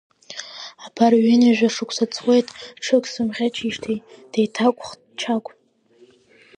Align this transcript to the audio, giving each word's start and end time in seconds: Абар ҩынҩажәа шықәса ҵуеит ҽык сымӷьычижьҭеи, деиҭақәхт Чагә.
Абар 0.85 1.13
ҩынҩажәа 1.23 1.69
шықәса 1.73 2.05
ҵуеит 2.13 2.47
ҽык 2.83 3.03
сымӷьычижьҭеи, 3.11 3.97
деиҭақәхт 4.31 4.99
Чагә. 5.19 5.49